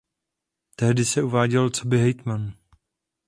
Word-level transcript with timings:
Tehdy 0.75 1.05
se 1.05 1.23
uváděl 1.23 1.69
coby 1.69 1.97
hejtman. 1.97 2.53